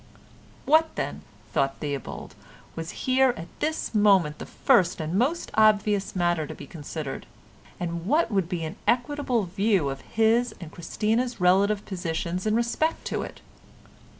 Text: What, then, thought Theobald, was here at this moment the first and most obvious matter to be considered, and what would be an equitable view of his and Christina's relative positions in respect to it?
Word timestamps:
What, 0.65 0.95
then, 0.95 1.21
thought 1.53 1.77
Theobald, 1.79 2.33
was 2.75 3.05
here 3.05 3.35
at 3.37 3.45
this 3.59 3.93
moment 3.93 4.39
the 4.39 4.47
first 4.47 4.99
and 4.99 5.13
most 5.13 5.51
obvious 5.53 6.15
matter 6.15 6.47
to 6.47 6.55
be 6.55 6.65
considered, 6.65 7.27
and 7.79 8.07
what 8.07 8.31
would 8.31 8.49
be 8.49 8.63
an 8.63 8.77
equitable 8.87 9.43
view 9.43 9.89
of 9.91 10.01
his 10.01 10.55
and 10.59 10.71
Christina's 10.71 11.39
relative 11.39 11.85
positions 11.85 12.47
in 12.47 12.55
respect 12.55 13.05
to 13.09 13.21
it? 13.21 13.41